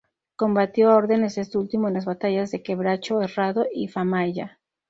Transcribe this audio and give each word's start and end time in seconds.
Combatió 0.35 0.89
a 0.89 0.95
órdenes 0.95 1.35
de 1.35 1.43
este 1.43 1.59
último 1.59 1.87
en 1.87 1.93
las 1.93 2.05
batallas 2.05 2.49
de 2.49 2.63
Quebracho 2.63 3.21
Herrado 3.21 3.67
y 3.71 3.87
Famaillá. 3.87 4.59